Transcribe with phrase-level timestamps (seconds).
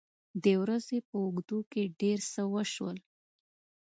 [0.43, 2.97] د ورځې په اوږدو کې ډېر څه وشول.